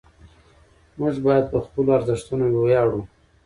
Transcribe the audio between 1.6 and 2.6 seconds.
خپلو ارزښتونو